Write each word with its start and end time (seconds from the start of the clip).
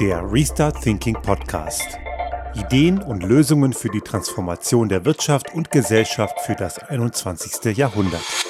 Der 0.00 0.30
Restart 0.30 0.82
Thinking 0.82 1.14
Podcast. 1.14 1.98
Ideen 2.54 3.00
und 3.00 3.22
Lösungen 3.22 3.72
für 3.72 3.88
die 3.88 4.02
Transformation 4.02 4.90
der 4.90 5.06
Wirtschaft 5.06 5.54
und 5.54 5.70
Gesellschaft 5.70 6.38
für 6.40 6.54
das 6.54 6.78
21. 6.78 7.74
Jahrhundert. 7.74 8.45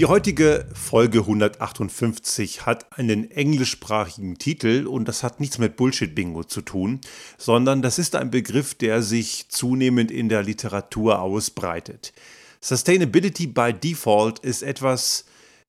Die 0.00 0.06
heutige 0.06 0.66
Folge 0.72 1.18
158 1.18 2.64
hat 2.64 2.98
einen 2.98 3.30
englischsprachigen 3.30 4.38
Titel 4.38 4.86
und 4.86 5.06
das 5.06 5.22
hat 5.22 5.40
nichts 5.40 5.58
mit 5.58 5.76
Bullshit-Bingo 5.76 6.44
zu 6.44 6.62
tun, 6.62 7.02
sondern 7.36 7.82
das 7.82 7.98
ist 7.98 8.16
ein 8.16 8.30
Begriff, 8.30 8.72
der 8.74 9.02
sich 9.02 9.50
zunehmend 9.50 10.10
in 10.10 10.30
der 10.30 10.42
Literatur 10.42 11.20
ausbreitet. 11.20 12.14
Sustainability 12.62 13.46
by 13.46 13.74
Default 13.74 14.38
ist 14.38 14.62
etwas, 14.62 15.26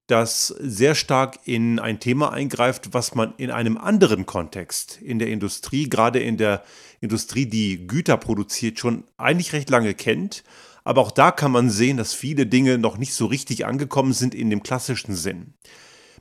das 0.08 0.48
sehr 0.48 0.96
stark 0.96 1.40
in 1.44 1.80
ein 1.80 2.00
Thema 2.00 2.32
eingreift, 2.32 2.94
was 2.94 3.14
man 3.14 3.34
in 3.36 3.52
einem 3.52 3.78
anderen 3.78 4.26
Kontext 4.26 4.98
in 5.02 5.20
der 5.20 5.28
Industrie, 5.28 5.90
gerade 5.90 6.20
in 6.20 6.38
der 6.38 6.64
Industrie, 7.02 7.48
die 7.48 7.86
Güter 7.86 8.16
produziert, 8.16 8.80
schon 8.80 9.04
eigentlich 9.18 9.52
recht 9.52 9.70
lange 9.70 9.94
kennt 9.94 10.46
aber 10.84 11.02
auch 11.02 11.12
da 11.12 11.32
kann 11.32 11.52
man 11.52 11.70
sehen, 11.70 11.98
dass 11.98 12.14
viele 12.14 12.46
Dinge 12.46 12.78
noch 12.78 12.98
nicht 12.98 13.14
so 13.14 13.26
richtig 13.26 13.66
angekommen 13.66 14.14
sind 14.14 14.34
in 14.34 14.50
dem 14.50 14.64
klassischen 14.64 15.16
Sinn. 15.16 15.54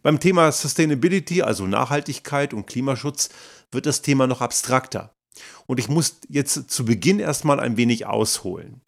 Beim 0.03 0.21
Thema 0.21 0.51
Sustainability, 0.51 1.43
also 1.43 1.67
Nachhaltigkeit 1.67 2.55
und 2.55 2.67
Klimaschutz, 2.67 3.29
wird 3.71 3.87
das 3.87 4.03
Thema 4.03 4.27
noch 4.27 4.41
abstrakter. 4.41 5.15
Und 5.67 5.79
ich 5.79 5.89
muss 5.89 6.21
jetzt 6.29 6.71
zu 6.71 6.85
Beginn 6.85 7.21
erstmal 7.21 7.61
ein 7.61 7.77
wenig 7.77 8.07
ausholen. 8.07 8.81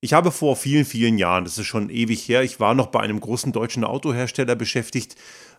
Ich 0.00 0.12
habe 0.12 0.30
vor 0.30 0.54
vielen, 0.54 0.84
vielen 0.84 1.18
Jahren, 1.18 1.44
das 1.44 1.58
ist 1.58 1.66
schon 1.66 1.90
ewig 1.90 2.28
her, 2.28 2.42
ich 2.42 2.60
war 2.60 2.74
noch 2.74 2.88
bei 2.88 3.00
einem 3.00 3.18
großen 3.18 3.50
deutschen 3.52 3.82
Autohersteller 3.82 4.54
beschäftigt, 4.54 5.16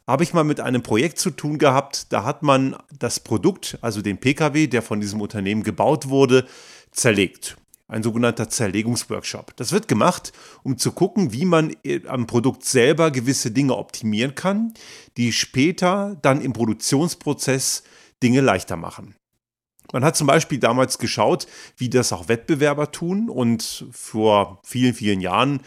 habe 0.07 0.23
ich 0.23 0.33
mal 0.33 0.45
mit 0.45 0.61
einem 0.61 0.81
Projekt 0.81 1.19
zu 1.19 1.29
tun 1.29 1.57
gehabt, 1.57 2.13
da 2.13 2.23
hat 2.23 2.41
man 2.41 2.77
das 2.97 3.19
Produkt, 3.19 3.77
also 3.81 4.01
den 4.01 4.17
Pkw, 4.17 4.67
der 4.67 4.81
von 4.81 5.01
diesem 5.01 5.19
Unternehmen 5.19 5.63
gebaut 5.63 6.07
wurde, 6.07 6.47
zerlegt 6.91 7.57
ein 7.89 8.03
sogenannter 8.03 8.49
Zerlegungsworkshop. 8.49 9.55
Das 9.57 9.71
wird 9.71 9.87
gemacht, 9.87 10.31
um 10.63 10.77
zu 10.77 10.91
gucken, 10.93 11.33
wie 11.33 11.45
man 11.45 11.75
äh, 11.83 12.07
am 12.07 12.27
Produkt 12.27 12.63
selber 12.63 13.11
gewisse 13.11 13.51
Dinge 13.51 13.75
optimieren 13.75 14.35
kann, 14.35 14.73
die 15.17 15.33
später 15.33 16.17
dann 16.21 16.39
im 16.39 16.53
Produktionsprozess 16.53 17.83
Dinge 18.23 18.41
leichter 18.41 18.77
machen. 18.77 19.15
Man 19.91 20.05
hat 20.05 20.15
zum 20.15 20.27
Beispiel 20.27 20.59
damals 20.59 20.99
geschaut, 20.99 21.47
wie 21.75 21.89
das 21.89 22.13
auch 22.13 22.27
Wettbewerber 22.27 22.91
tun 22.91 23.27
und 23.27 23.87
vor 23.91 24.61
vielen, 24.63 24.93
vielen 24.93 25.19
Jahren 25.19 25.61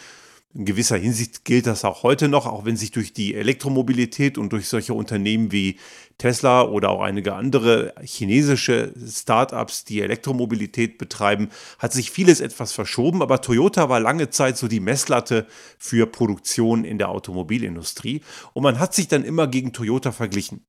in 0.54 0.66
gewisser 0.66 0.96
Hinsicht 0.98 1.44
gilt 1.44 1.66
das 1.66 1.84
auch 1.84 2.02
heute 2.02 2.28
noch, 2.28 2.46
auch 2.46 2.64
wenn 2.64 2.76
sich 2.76 2.90
durch 2.90 3.12
die 3.12 3.34
Elektromobilität 3.34 4.36
und 4.36 4.52
durch 4.52 4.68
solche 4.68 4.92
Unternehmen 4.92 5.50
wie 5.50 5.78
Tesla 6.18 6.62
oder 6.62 6.90
auch 6.90 7.00
einige 7.00 7.34
andere 7.34 7.94
chinesische 8.02 8.92
Startups, 9.08 9.84
die 9.84 10.02
Elektromobilität 10.02 10.98
betreiben, 10.98 11.48
hat 11.78 11.92
sich 11.92 12.10
vieles 12.10 12.40
etwas 12.40 12.72
verschoben, 12.72 13.22
aber 13.22 13.40
Toyota 13.40 13.88
war 13.88 14.00
lange 14.00 14.28
Zeit 14.28 14.58
so 14.58 14.68
die 14.68 14.80
Messlatte 14.80 15.46
für 15.78 16.06
Produktion 16.06 16.84
in 16.84 16.98
der 16.98 17.08
Automobilindustrie 17.08 18.20
und 18.52 18.62
man 18.62 18.78
hat 18.78 18.94
sich 18.94 19.08
dann 19.08 19.24
immer 19.24 19.46
gegen 19.46 19.72
Toyota 19.72 20.12
verglichen. 20.12 20.66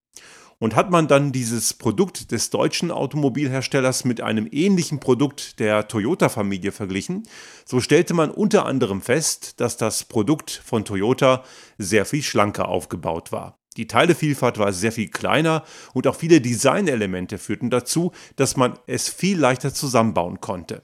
Und 0.64 0.78
hat 0.78 0.92
man 0.92 1.10
dann 1.10 1.34
dieses 1.34 1.74
Produkt 1.74 2.32
des 2.32 2.50
deutschen 2.50 2.90
Automobilherstellers 2.90 4.06
mit 4.06 4.22
einem 4.22 4.48
ähnlichen 4.50 5.02
Produkt 5.02 5.60
der 5.60 5.90
Toyota-Familie 5.90 6.72
verglichen, 6.72 7.24
so 7.66 7.82
stellte 7.82 8.14
man 8.14 8.32
unter 8.32 8.66
anderem 8.66 9.02
fest, 9.02 9.60
dass 9.60 9.76
das 9.76 10.06
Produkt 10.06 10.62
von 10.64 10.86
Toyota 10.86 11.44
sehr 11.78 12.06
viel 12.06 12.24
schlanker 12.24 12.70
aufgebaut 12.70 13.34
war. 13.34 13.60
Die 13.76 13.88
Teilevielfalt 13.88 14.58
war 14.58 14.72
sehr 14.72 14.94
viel 14.94 15.10
kleiner 15.10 15.66
und 15.94 16.08
auch 16.08 16.16
viele 16.16 16.40
Designelemente 16.40 17.40
führten 17.40 17.70
dazu, 17.70 18.14
dass 18.38 18.56
man 18.56 18.80
es 18.88 19.10
viel 19.10 19.38
leichter 19.38 19.74
zusammenbauen 19.74 20.40
konnte. 20.40 20.82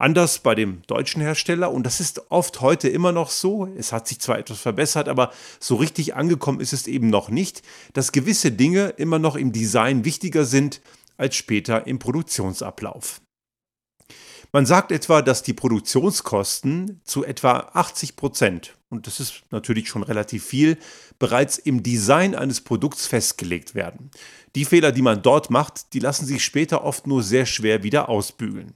Anders 0.00 0.38
bei 0.38 0.54
dem 0.54 0.80
deutschen 0.86 1.20
Hersteller 1.20 1.70
und 1.70 1.84
das 1.84 2.00
ist 2.00 2.30
oft 2.30 2.62
heute 2.62 2.88
immer 2.88 3.12
noch 3.12 3.28
so. 3.28 3.66
Es 3.76 3.92
hat 3.92 4.08
sich 4.08 4.18
zwar 4.18 4.38
etwas 4.38 4.58
verbessert, 4.58 5.10
aber 5.10 5.30
so 5.58 5.74
richtig 5.74 6.14
angekommen 6.14 6.60
ist 6.60 6.72
es 6.72 6.86
eben 6.86 7.10
noch 7.10 7.28
nicht, 7.28 7.60
dass 7.92 8.10
gewisse 8.10 8.50
Dinge 8.50 8.94
immer 8.96 9.18
noch 9.18 9.36
im 9.36 9.52
Design 9.52 10.06
wichtiger 10.06 10.46
sind 10.46 10.80
als 11.18 11.36
später 11.36 11.86
im 11.86 11.98
Produktionsablauf. 11.98 13.20
Man 14.52 14.64
sagt 14.64 14.90
etwa, 14.90 15.20
dass 15.20 15.42
die 15.42 15.52
Produktionskosten 15.52 17.02
zu 17.04 17.22
etwa 17.22 17.70
80 17.74 18.16
Prozent, 18.16 18.78
und 18.88 19.06
das 19.06 19.20
ist 19.20 19.42
natürlich 19.50 19.90
schon 19.90 20.02
relativ 20.02 20.46
viel, 20.46 20.78
bereits 21.18 21.58
im 21.58 21.82
Design 21.82 22.34
eines 22.34 22.62
Produkts 22.62 23.06
festgelegt 23.06 23.74
werden. 23.74 24.10
Die 24.54 24.64
Fehler, 24.64 24.92
die 24.92 25.02
man 25.02 25.20
dort 25.20 25.50
macht, 25.50 25.92
die 25.92 25.98
lassen 25.98 26.24
sich 26.24 26.42
später 26.42 26.84
oft 26.84 27.06
nur 27.06 27.22
sehr 27.22 27.44
schwer 27.44 27.82
wieder 27.82 28.08
ausbügeln. 28.08 28.74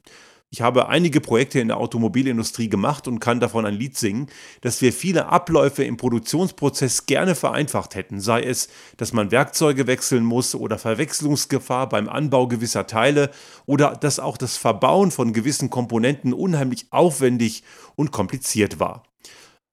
Ich 0.55 0.61
habe 0.61 0.89
einige 0.89 1.21
Projekte 1.21 1.59
in 1.59 1.67
der 1.67 1.79
Automobilindustrie 1.79 2.69
gemacht 2.69 3.09
und 3.09 3.19
kann 3.19 3.41
davon 3.41 3.67
ein 3.67 3.75
Lied 3.75 3.99
singen, 3.99 4.29
dass 4.61 4.83
wir 4.83 4.93
viele 4.93 5.27
Abläufe 5.27 5.83
im 5.83 5.97
Produktionsprozess 5.97 7.07
gerne 7.07 7.35
vereinfacht 7.35 7.97
hätten, 7.97 8.21
sei 8.21 8.45
es, 8.45 8.69
dass 8.97 9.13
man 9.13 9.33
Werkzeuge 9.33 9.89
wechseln 9.89 10.23
muss 10.23 10.55
oder 10.55 10.79
Verwechslungsgefahr 10.79 11.89
beim 11.89 12.09
Anbau 12.09 12.47
gewisser 12.47 12.87
Teile 12.87 13.33
oder 13.67 13.97
dass 13.97 14.21
auch 14.21 14.37
das 14.37 14.57
Verbauen 14.57 15.11
von 15.11 15.33
gewissen 15.33 15.71
Komponenten 15.71 16.33
unheimlich 16.33 16.87
aufwendig 16.91 17.65
und 17.97 18.13
kompliziert 18.13 18.79
war. 18.79 19.03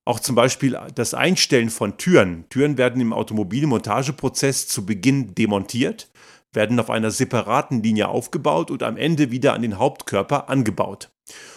Auch 0.03 0.19
zum 0.19 0.33
Beispiel 0.33 0.79
das 0.95 1.13
Einstellen 1.13 1.69
von 1.69 1.99
Türen. 1.99 2.45
Türen 2.49 2.79
werden 2.79 2.99
im 3.01 3.13
Automobilmontageprozess 3.13 4.67
zu 4.67 4.83
Beginn 4.83 5.35
demontiert 5.35 6.09
werden 6.53 6.79
auf 6.79 6.89
einer 6.89 7.11
separaten 7.11 7.81
Linie 7.81 8.09
aufgebaut 8.09 8.71
und 8.71 8.83
am 8.83 8.97
Ende 8.97 9.31
wieder 9.31 9.53
an 9.53 9.61
den 9.61 9.77
Hauptkörper 9.77 10.49
angebaut. 10.49 11.11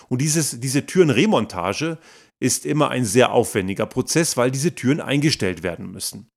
Und 0.08 0.20
dieses, 0.20 0.60
diese 0.60 0.86
Türenremontage 0.86 1.98
ist 2.40 2.66
immer 2.66 2.90
ein 2.90 3.04
sehr 3.04 3.32
aufwendiger 3.32 3.86
Prozess, 3.86 4.36
weil 4.36 4.50
diese 4.50 4.74
Türen 4.74 5.00
eingestellt 5.00 5.62
werden 5.62 5.90
müssen. 5.90 6.30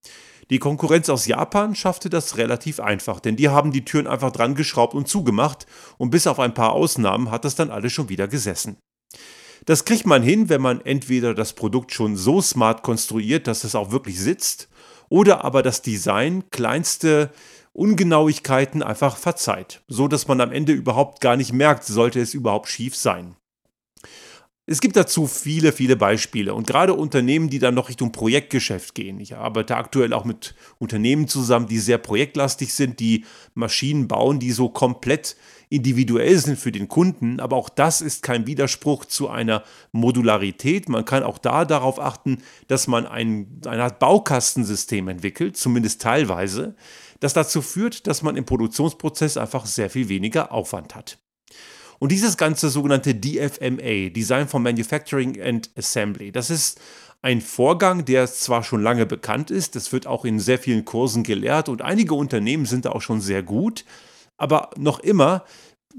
Die 0.50 0.60
Konkurrenz 0.60 1.10
aus 1.10 1.28
Japan 1.28 1.76
schaffte 1.76 2.10
das 2.10 2.38
relativ 2.38 2.80
einfach, 2.80 3.20
denn 3.20 3.36
die 3.36 3.50
haben 3.50 3.72
die 3.72 3.84
Türen 3.84 4.08
einfach 4.08 4.32
dran 4.32 4.56
geschraubt 4.56 4.94
und 4.94 5.08
zugemacht 5.08 5.66
und 5.98 6.10
bis 6.10 6.26
auf 6.26 6.40
ein 6.40 6.54
paar 6.54 6.72
Ausnahmen 6.72 7.32
hat 7.32 7.44
das 7.44 7.56
dann 7.56 7.70
alles 7.70 7.92
schon 7.92 8.08
wieder 8.08 8.30
gesessen. 8.30 8.78
Das 9.66 9.84
kriegt 9.84 10.06
man 10.06 10.24
hin, 10.24 10.48
wenn 10.48 10.62
man 10.62 10.80
entweder 10.80 11.34
das 11.34 11.52
Produkt 11.52 11.92
schon 11.92 12.16
so 12.16 12.42
smart 12.42 12.84
konstruiert, 12.84 13.48
dass 13.48 13.66
es 13.66 13.76
auch 13.76 13.92
wirklich 13.92 14.22
sitzt, 14.22 14.70
oder 15.10 15.44
aber 15.44 15.64
das 15.64 15.82
Design 15.82 16.44
kleinste 16.52 17.32
Ungenauigkeiten 17.74 18.82
einfach 18.82 19.18
verzeiht, 19.18 19.82
so 19.88 20.08
dass 20.08 20.28
man 20.28 20.42
am 20.42 20.52
Ende 20.52 20.74
überhaupt 20.74 21.22
gar 21.22 21.38
nicht 21.38 21.54
merkt, 21.54 21.84
sollte 21.84 22.20
es 22.20 22.34
überhaupt 22.34 22.68
schief 22.68 22.96
sein. 22.96 23.36
Es 24.70 24.82
gibt 24.82 24.98
dazu 24.98 25.28
viele, 25.28 25.72
viele 25.72 25.96
Beispiele 25.96 26.54
und 26.54 26.68
gerade 26.68 26.94
Unternehmen, 26.94 27.50
die 27.50 27.60
dann 27.60 27.74
noch 27.74 27.88
Richtung 27.88 28.12
Projektgeschäft 28.12 28.96
gehen. 28.96 29.18
Ich 29.22 29.34
arbeite 29.34 29.78
aktuell 29.78 30.12
auch 30.12 30.26
mit 30.26 30.56
Unternehmen 30.78 31.30
zusammen, 31.30 31.68
die 31.68 31.80
sehr 31.80 31.98
projektlastig 31.98 32.74
sind, 32.74 33.00
die 33.00 33.24
Maschinen 33.54 34.10
bauen, 34.10 34.42
die 34.42 34.52
so 34.52 34.68
komplett 34.68 35.38
individuell 35.70 36.38
sind 36.38 36.60
für 36.60 36.74
den 36.74 36.90
Kunden. 36.90 37.40
Aber 37.40 37.56
auch 37.56 37.70
das 37.70 38.02
ist 38.02 38.24
kein 38.24 38.46
Widerspruch 38.46 39.06
zu 39.06 39.30
einer 39.30 39.64
Modularität. 39.94 40.90
Man 40.90 41.06
kann 41.06 41.24
auch 41.24 41.38
da 41.38 41.64
darauf 41.64 41.98
achten, 41.98 42.40
dass 42.68 42.88
man 42.88 43.06
ein, 43.06 43.62
eine 43.66 43.84
Art 43.84 44.00
Baukastensystem 44.00 45.08
entwickelt, 45.08 45.56
zumindest 45.56 46.02
teilweise, 46.02 46.76
das 47.22 47.34
dazu 47.34 47.62
führt, 47.62 48.06
dass 48.06 48.22
man 48.22 48.36
im 48.36 48.44
Produktionsprozess 48.44 49.38
einfach 49.38 49.66
sehr 49.66 49.90
viel 49.90 50.10
weniger 50.10 50.52
Aufwand 50.52 50.94
hat. 50.94 51.20
Und 52.00 52.12
dieses 52.12 52.38
ganze 52.38 52.70
sogenannte 52.70 53.16
DFMA, 53.16 54.10
Design 54.10 54.48
for 54.48 54.60
Manufacturing 54.60 55.42
and 55.42 55.70
Assembly, 55.76 56.32
das 56.32 56.50
ist 56.50 56.80
ein 57.22 57.42
Vorgang, 57.42 58.06
der 58.06 58.28
zwar 58.28 58.64
schon 58.64 58.84
lange 58.84 59.06
bekannt 59.06 59.50
ist, 59.50 59.76
das 59.76 59.92
wird 59.92 60.06
auch 60.06 60.24
in 60.24 60.40
sehr 60.40 60.60
vielen 60.60 60.86
Kursen 60.86 61.24
gelehrt 61.24 61.68
und 61.70 61.82
einige 61.82 62.14
Unternehmen 62.14 62.66
sind 62.66 62.86
da 62.86 62.92
auch 62.92 63.02
schon 63.02 63.22
sehr 63.22 63.42
gut, 63.42 63.86
aber 64.38 64.70
noch 64.78 65.00
immer 65.00 65.44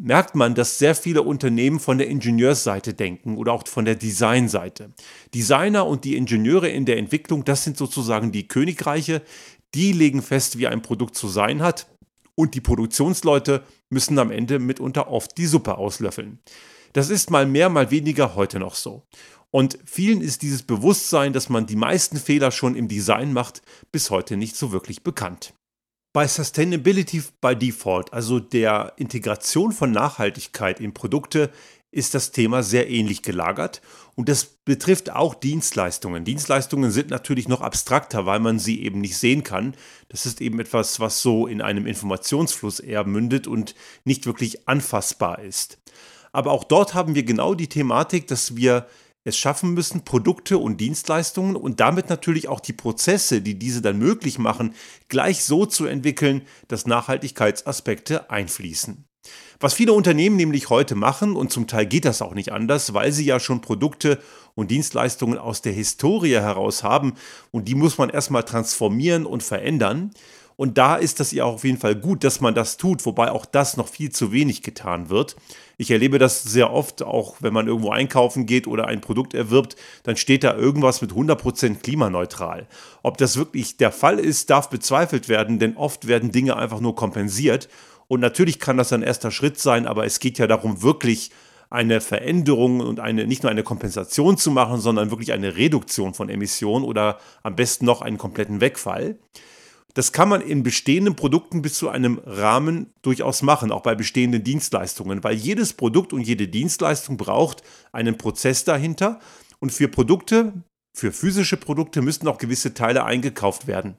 merkt 0.00 0.36
man, 0.36 0.54
dass 0.54 0.78
sehr 0.78 0.94
viele 0.94 1.22
Unternehmen 1.22 1.80
von 1.80 1.98
der 1.98 2.06
Ingenieursseite 2.06 2.94
denken 2.94 3.36
oder 3.36 3.52
auch 3.52 3.66
von 3.66 3.84
der 3.84 3.96
Designseite. 3.96 4.90
Designer 5.34 5.86
und 5.86 6.04
die 6.04 6.16
Ingenieure 6.16 6.68
in 6.68 6.84
der 6.84 6.98
Entwicklung, 6.98 7.44
das 7.44 7.64
sind 7.64 7.76
sozusagen 7.76 8.30
die 8.30 8.46
Königreiche, 8.46 9.22
die 9.74 9.90
legen 9.90 10.22
fest, 10.22 10.56
wie 10.56 10.68
ein 10.68 10.82
Produkt 10.82 11.16
zu 11.16 11.26
sein 11.26 11.62
hat 11.62 11.88
und 12.38 12.54
die 12.54 12.60
Produktionsleute 12.60 13.64
müssen 13.90 14.16
am 14.20 14.30
Ende 14.30 14.60
mitunter 14.60 15.10
oft 15.10 15.36
die 15.36 15.46
Suppe 15.46 15.76
auslöffeln. 15.76 16.38
Das 16.92 17.10
ist 17.10 17.30
mal 17.30 17.46
mehr, 17.46 17.68
mal 17.68 17.90
weniger 17.90 18.36
heute 18.36 18.60
noch 18.60 18.76
so. 18.76 19.02
Und 19.50 19.76
vielen 19.84 20.20
ist 20.20 20.42
dieses 20.42 20.62
Bewusstsein, 20.62 21.32
dass 21.32 21.48
man 21.48 21.66
die 21.66 21.74
meisten 21.74 22.16
Fehler 22.16 22.52
schon 22.52 22.76
im 22.76 22.86
Design 22.86 23.32
macht, 23.32 23.62
bis 23.90 24.10
heute 24.10 24.36
nicht 24.36 24.54
so 24.54 24.70
wirklich 24.70 25.02
bekannt. 25.02 25.52
Bei 26.12 26.28
Sustainability 26.28 27.24
by 27.40 27.56
Default, 27.56 28.12
also 28.12 28.38
der 28.38 28.92
Integration 28.96 29.72
von 29.72 29.90
Nachhaltigkeit 29.90 30.78
in 30.78 30.94
Produkte, 30.94 31.50
ist 31.90 32.14
das 32.14 32.30
Thema 32.30 32.62
sehr 32.62 32.88
ähnlich 32.88 33.22
gelagert 33.22 33.82
und 34.18 34.28
das 34.28 34.46
betrifft 34.64 35.12
auch 35.12 35.32
Dienstleistungen. 35.36 36.24
Dienstleistungen 36.24 36.90
sind 36.90 37.08
natürlich 37.08 37.46
noch 37.46 37.60
abstrakter, 37.60 38.26
weil 38.26 38.40
man 38.40 38.58
sie 38.58 38.82
eben 38.82 39.00
nicht 39.00 39.16
sehen 39.16 39.44
kann. 39.44 39.76
Das 40.08 40.26
ist 40.26 40.40
eben 40.40 40.58
etwas, 40.58 40.98
was 40.98 41.22
so 41.22 41.46
in 41.46 41.62
einem 41.62 41.86
Informationsfluss 41.86 42.80
eher 42.80 43.04
mündet 43.04 43.46
und 43.46 43.76
nicht 44.02 44.26
wirklich 44.26 44.66
anfassbar 44.66 45.38
ist. 45.38 45.78
Aber 46.32 46.50
auch 46.50 46.64
dort 46.64 46.94
haben 46.94 47.14
wir 47.14 47.22
genau 47.22 47.54
die 47.54 47.68
Thematik, 47.68 48.26
dass 48.26 48.56
wir 48.56 48.88
es 49.22 49.38
schaffen 49.38 49.72
müssen, 49.72 50.04
Produkte 50.04 50.58
und 50.58 50.80
Dienstleistungen 50.80 51.54
und 51.54 51.78
damit 51.78 52.08
natürlich 52.08 52.48
auch 52.48 52.58
die 52.58 52.72
Prozesse, 52.72 53.40
die 53.40 53.56
diese 53.56 53.82
dann 53.82 54.00
möglich 54.00 54.40
machen, 54.40 54.74
gleich 55.06 55.44
so 55.44 55.64
zu 55.64 55.86
entwickeln, 55.86 56.42
dass 56.66 56.86
Nachhaltigkeitsaspekte 56.86 58.30
einfließen. 58.30 59.07
Was 59.60 59.74
viele 59.74 59.92
Unternehmen 59.92 60.36
nämlich 60.36 60.70
heute 60.70 60.94
machen, 60.94 61.34
und 61.34 61.50
zum 61.50 61.66
Teil 61.66 61.86
geht 61.86 62.04
das 62.04 62.22
auch 62.22 62.34
nicht 62.34 62.52
anders, 62.52 62.94
weil 62.94 63.12
sie 63.12 63.24
ja 63.24 63.40
schon 63.40 63.60
Produkte 63.60 64.18
und 64.54 64.70
Dienstleistungen 64.70 65.38
aus 65.38 65.62
der 65.62 65.72
Historie 65.72 66.34
heraus 66.34 66.82
haben 66.82 67.14
und 67.50 67.68
die 67.68 67.74
muss 67.74 67.98
man 67.98 68.10
erstmal 68.10 68.44
transformieren 68.44 69.26
und 69.26 69.42
verändern. 69.42 70.12
Und 70.58 70.76
da 70.76 70.96
ist 70.96 71.20
das 71.20 71.30
ja 71.30 71.44
auf 71.44 71.62
jeden 71.62 71.78
Fall 71.78 71.94
gut, 71.94 72.24
dass 72.24 72.40
man 72.40 72.52
das 72.52 72.78
tut, 72.78 73.06
wobei 73.06 73.30
auch 73.30 73.46
das 73.46 73.76
noch 73.76 73.86
viel 73.86 74.10
zu 74.10 74.32
wenig 74.32 74.64
getan 74.64 75.08
wird. 75.08 75.36
Ich 75.76 75.92
erlebe 75.92 76.18
das 76.18 76.42
sehr 76.42 76.72
oft, 76.72 77.04
auch 77.04 77.36
wenn 77.38 77.52
man 77.52 77.68
irgendwo 77.68 77.90
einkaufen 77.90 78.44
geht 78.44 78.66
oder 78.66 78.88
ein 78.88 79.00
Produkt 79.00 79.34
erwirbt, 79.34 79.76
dann 80.02 80.16
steht 80.16 80.42
da 80.42 80.56
irgendwas 80.56 81.00
mit 81.00 81.12
100% 81.12 81.76
klimaneutral. 81.76 82.66
Ob 83.04 83.18
das 83.18 83.36
wirklich 83.36 83.76
der 83.76 83.92
Fall 83.92 84.18
ist, 84.18 84.50
darf 84.50 84.68
bezweifelt 84.68 85.28
werden, 85.28 85.60
denn 85.60 85.76
oft 85.76 86.08
werden 86.08 86.32
Dinge 86.32 86.56
einfach 86.56 86.80
nur 86.80 86.96
kompensiert. 86.96 87.68
Und 88.08 88.20
natürlich 88.20 88.58
kann 88.58 88.78
das 88.78 88.92
ein 88.92 89.02
erster 89.02 89.30
Schritt 89.30 89.58
sein, 89.58 89.86
aber 89.86 90.04
es 90.06 90.18
geht 90.18 90.38
ja 90.38 90.46
darum, 90.46 90.82
wirklich 90.82 91.30
eine 91.70 92.00
Veränderung 92.00 92.80
und 92.80 92.98
eine, 92.98 93.26
nicht 93.26 93.42
nur 93.42 93.50
eine 93.50 93.62
Kompensation 93.62 94.38
zu 94.38 94.50
machen, 94.50 94.80
sondern 94.80 95.10
wirklich 95.10 95.32
eine 95.32 95.56
Reduktion 95.56 96.14
von 96.14 96.30
Emissionen 96.30 96.84
oder 96.84 97.18
am 97.42 97.56
besten 97.56 97.84
noch 97.84 98.00
einen 98.00 98.16
kompletten 98.16 98.60
Wegfall. 98.60 99.18
Das 99.94 100.12
kann 100.12 100.28
man 100.28 100.40
in 100.40 100.62
bestehenden 100.62 101.16
Produkten 101.16 101.60
bis 101.60 101.74
zu 101.74 101.88
einem 101.88 102.20
Rahmen 102.24 102.92
durchaus 103.02 103.42
machen, 103.42 103.72
auch 103.72 103.82
bei 103.82 103.94
bestehenden 103.94 104.44
Dienstleistungen, 104.44 105.24
weil 105.24 105.34
jedes 105.34 105.72
Produkt 105.72 106.12
und 106.12 106.22
jede 106.22 106.48
Dienstleistung 106.48 107.16
braucht 107.16 107.62
einen 107.92 108.16
Prozess 108.16 108.64
dahinter 108.64 109.20
und 109.60 109.72
für 109.72 109.88
Produkte, 109.88 110.52
für 110.96 111.12
physische 111.12 111.56
Produkte 111.56 112.00
müssen 112.00 112.28
auch 112.28 112.38
gewisse 112.38 112.74
Teile 112.74 113.04
eingekauft 113.04 113.66
werden. 113.66 113.96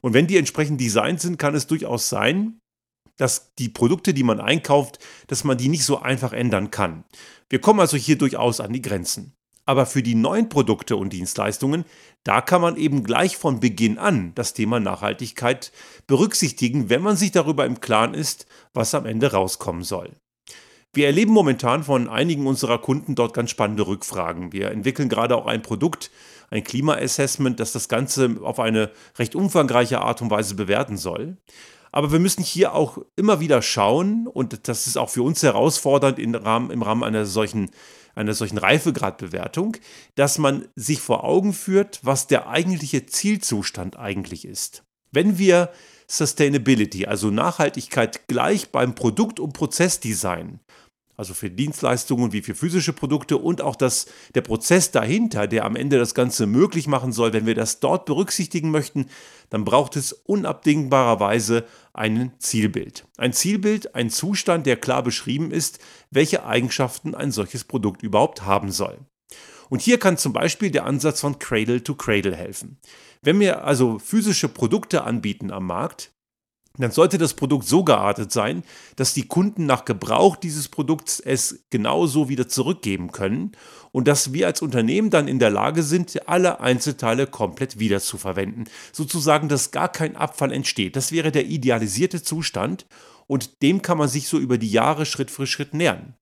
Und 0.00 0.12
wenn 0.12 0.26
die 0.26 0.36
entsprechend 0.36 0.80
designt 0.80 1.20
sind, 1.20 1.38
kann 1.38 1.54
es 1.54 1.66
durchaus 1.66 2.08
sein, 2.08 2.60
dass 3.18 3.54
die 3.56 3.68
Produkte, 3.68 4.14
die 4.14 4.22
man 4.22 4.40
einkauft, 4.40 4.98
dass 5.26 5.44
man 5.44 5.58
die 5.58 5.68
nicht 5.68 5.84
so 5.84 6.00
einfach 6.00 6.32
ändern 6.32 6.70
kann. 6.70 7.04
Wir 7.50 7.60
kommen 7.60 7.80
also 7.80 7.98
hier 7.98 8.16
durchaus 8.16 8.60
an 8.60 8.72
die 8.72 8.82
Grenzen. 8.82 9.34
Aber 9.66 9.84
für 9.84 10.02
die 10.02 10.14
neuen 10.14 10.48
Produkte 10.48 10.96
und 10.96 11.12
Dienstleistungen, 11.12 11.84
da 12.24 12.40
kann 12.40 12.62
man 12.62 12.76
eben 12.76 13.04
gleich 13.04 13.36
von 13.36 13.60
Beginn 13.60 13.98
an 13.98 14.32
das 14.34 14.54
Thema 14.54 14.80
Nachhaltigkeit 14.80 15.72
berücksichtigen, 16.06 16.88
wenn 16.88 17.02
man 17.02 17.18
sich 17.18 17.32
darüber 17.32 17.66
im 17.66 17.78
Klaren 17.82 18.14
ist, 18.14 18.46
was 18.72 18.94
am 18.94 19.04
Ende 19.04 19.30
rauskommen 19.32 19.82
soll. 19.82 20.16
Wir 20.94 21.04
erleben 21.04 21.32
momentan 21.32 21.84
von 21.84 22.08
einigen 22.08 22.46
unserer 22.46 22.78
Kunden 22.78 23.14
dort 23.14 23.34
ganz 23.34 23.50
spannende 23.50 23.86
Rückfragen. 23.86 24.54
Wir 24.54 24.70
entwickeln 24.70 25.10
gerade 25.10 25.36
auch 25.36 25.46
ein 25.46 25.60
Produkt, 25.60 26.10
ein 26.50 26.64
Klima-Assessment, 26.64 27.60
das 27.60 27.72
das 27.72 27.90
Ganze 27.90 28.38
auf 28.42 28.58
eine 28.58 28.90
recht 29.18 29.34
umfangreiche 29.34 30.00
Art 30.00 30.22
und 30.22 30.30
Weise 30.30 30.54
bewerten 30.54 30.96
soll. 30.96 31.36
Aber 31.92 32.12
wir 32.12 32.18
müssen 32.18 32.42
hier 32.42 32.74
auch 32.74 32.98
immer 33.16 33.40
wieder 33.40 33.62
schauen, 33.62 34.26
und 34.26 34.68
das 34.68 34.86
ist 34.86 34.96
auch 34.98 35.10
für 35.10 35.22
uns 35.22 35.42
herausfordernd 35.42 36.18
im 36.18 36.34
Rahmen, 36.34 36.70
im 36.70 36.82
Rahmen 36.82 37.04
einer 37.04 37.24
solchen 37.26 37.70
einer 38.18 38.34
solchen 38.34 38.58
Reifegradbewertung, 38.58 39.76
dass 40.16 40.38
man 40.38 40.66
sich 40.74 41.00
vor 41.00 41.22
Augen 41.22 41.52
führt, 41.52 42.00
was 42.02 42.26
der 42.26 42.48
eigentliche 42.48 43.06
Zielzustand 43.06 43.96
eigentlich 43.96 44.44
ist. 44.44 44.82
Wenn 45.12 45.38
wir 45.38 45.70
Sustainability, 46.08 47.06
also 47.06 47.30
Nachhaltigkeit, 47.30 48.26
gleich 48.28 48.70
beim 48.70 48.94
Produkt- 48.94 49.40
und 49.40 49.52
Prozessdesign 49.52 50.60
also 51.18 51.34
für 51.34 51.50
Dienstleistungen 51.50 52.32
wie 52.32 52.42
für 52.42 52.54
physische 52.54 52.92
Produkte 52.92 53.36
und 53.36 53.60
auch 53.60 53.74
das, 53.74 54.06
der 54.36 54.40
Prozess 54.40 54.92
dahinter, 54.92 55.48
der 55.48 55.64
am 55.64 55.74
Ende 55.74 55.98
das 55.98 56.14
Ganze 56.14 56.46
möglich 56.46 56.86
machen 56.86 57.12
soll, 57.12 57.32
wenn 57.32 57.44
wir 57.44 57.56
das 57.56 57.80
dort 57.80 58.06
berücksichtigen 58.06 58.70
möchten, 58.70 59.06
dann 59.50 59.64
braucht 59.64 59.96
es 59.96 60.12
unabdingbarerweise 60.12 61.64
ein 61.92 62.32
Zielbild. 62.38 63.04
Ein 63.16 63.32
Zielbild, 63.32 63.96
ein 63.96 64.10
Zustand, 64.10 64.64
der 64.64 64.76
klar 64.76 65.02
beschrieben 65.02 65.50
ist, 65.50 65.80
welche 66.12 66.46
Eigenschaften 66.46 67.16
ein 67.16 67.32
solches 67.32 67.64
Produkt 67.64 68.04
überhaupt 68.04 68.42
haben 68.42 68.70
soll. 68.70 68.98
Und 69.70 69.82
hier 69.82 69.98
kann 69.98 70.18
zum 70.18 70.32
Beispiel 70.32 70.70
der 70.70 70.86
Ansatz 70.86 71.20
von 71.20 71.40
Cradle 71.40 71.82
to 71.82 71.96
Cradle 71.96 72.36
helfen. 72.36 72.78
Wenn 73.22 73.40
wir 73.40 73.64
also 73.64 73.98
physische 73.98 74.48
Produkte 74.48 75.02
anbieten 75.02 75.50
am 75.50 75.66
Markt, 75.66 76.12
dann 76.82 76.90
sollte 76.92 77.18
das 77.18 77.34
Produkt 77.34 77.66
so 77.66 77.84
geartet 77.84 78.32
sein, 78.32 78.62
dass 78.96 79.14
die 79.14 79.26
Kunden 79.26 79.66
nach 79.66 79.84
Gebrauch 79.84 80.36
dieses 80.36 80.68
Produkts 80.68 81.20
es 81.20 81.64
genauso 81.70 82.28
wieder 82.28 82.48
zurückgeben 82.48 83.12
können 83.12 83.52
und 83.92 84.06
dass 84.06 84.32
wir 84.32 84.46
als 84.46 84.62
Unternehmen 84.62 85.10
dann 85.10 85.28
in 85.28 85.38
der 85.38 85.50
Lage 85.50 85.82
sind, 85.82 86.28
alle 86.28 86.60
Einzelteile 86.60 87.26
komplett 87.26 87.78
wieder 87.78 88.00
zu 88.00 88.16
verwenden. 88.16 88.64
Sozusagen, 88.92 89.48
dass 89.48 89.70
gar 89.70 89.88
kein 89.88 90.16
Abfall 90.16 90.52
entsteht. 90.52 90.96
Das 90.96 91.12
wäre 91.12 91.32
der 91.32 91.46
idealisierte 91.46 92.22
Zustand 92.22 92.86
und 93.26 93.62
dem 93.62 93.82
kann 93.82 93.98
man 93.98 94.08
sich 94.08 94.28
so 94.28 94.38
über 94.38 94.58
die 94.58 94.70
Jahre 94.70 95.06
Schritt 95.06 95.30
für 95.30 95.46
Schritt 95.46 95.74
nähern. 95.74 96.14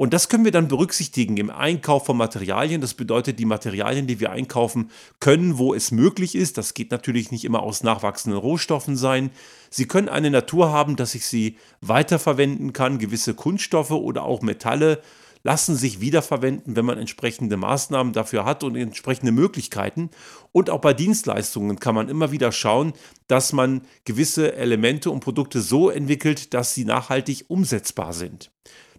Und 0.00 0.14
das 0.14 0.30
können 0.30 0.46
wir 0.46 0.50
dann 0.50 0.68
berücksichtigen 0.68 1.36
im 1.36 1.50
Einkauf 1.50 2.06
von 2.06 2.16
Materialien. 2.16 2.80
Das 2.80 2.94
bedeutet, 2.94 3.38
die 3.38 3.44
Materialien, 3.44 4.06
die 4.06 4.18
wir 4.18 4.30
einkaufen, 4.30 4.90
können, 5.20 5.58
wo 5.58 5.74
es 5.74 5.90
möglich 5.90 6.34
ist, 6.34 6.56
das 6.56 6.72
geht 6.72 6.90
natürlich 6.90 7.30
nicht 7.30 7.44
immer 7.44 7.62
aus 7.62 7.82
nachwachsenden 7.82 8.40
Rohstoffen 8.40 8.96
sein. 8.96 9.30
Sie 9.68 9.84
können 9.84 10.08
eine 10.08 10.30
Natur 10.30 10.72
haben, 10.72 10.96
dass 10.96 11.14
ich 11.14 11.26
sie 11.26 11.58
weiterverwenden 11.82 12.72
kann. 12.72 12.98
Gewisse 12.98 13.34
Kunststoffe 13.34 13.90
oder 13.90 14.24
auch 14.24 14.40
Metalle 14.40 15.02
lassen 15.42 15.76
sich 15.76 16.00
wiederverwenden, 16.00 16.76
wenn 16.76 16.86
man 16.86 16.96
entsprechende 16.96 17.58
Maßnahmen 17.58 18.14
dafür 18.14 18.46
hat 18.46 18.64
und 18.64 18.76
entsprechende 18.76 19.32
Möglichkeiten. 19.32 20.08
Und 20.50 20.70
auch 20.70 20.80
bei 20.80 20.94
Dienstleistungen 20.94 21.78
kann 21.78 21.94
man 21.94 22.08
immer 22.08 22.32
wieder 22.32 22.52
schauen, 22.52 22.94
dass 23.26 23.52
man 23.52 23.82
gewisse 24.06 24.54
Elemente 24.54 25.10
und 25.10 25.20
Produkte 25.20 25.60
so 25.60 25.90
entwickelt, 25.90 26.54
dass 26.54 26.72
sie 26.72 26.86
nachhaltig 26.86 27.44
umsetzbar 27.48 28.14
sind. 28.14 28.50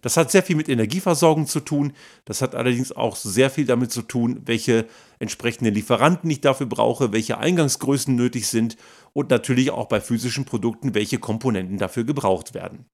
Das 0.02 0.16
hat 0.16 0.30
sehr 0.30 0.42
viel 0.42 0.56
mit 0.56 0.68
Energieversorgung 0.68 1.46
zu 1.46 1.60
tun. 1.60 1.94
Das 2.24 2.42
hat 2.42 2.54
allerdings 2.54 2.92
auch 2.92 3.16
sehr 3.16 3.48
viel 3.50 3.64
damit 3.64 3.92
zu 3.92 4.02
tun, 4.02 4.42
welche 4.44 4.86
entsprechenden 5.20 5.72
Lieferanten 5.72 6.28
ich 6.28 6.40
dafür 6.40 6.66
brauche, 6.66 7.12
welche 7.12 7.38
Eingangsgrößen 7.38 8.14
nötig 8.14 8.48
sind 8.48 8.76
und 9.14 9.30
natürlich 9.30 9.70
auch 9.70 9.86
bei 9.86 10.00
physischen 10.00 10.44
Produkten, 10.44 10.94
welche 10.94 11.18
Komponenten 11.18 11.78
dafür 11.78 12.04
gebraucht 12.04 12.52
werden. 12.52 12.86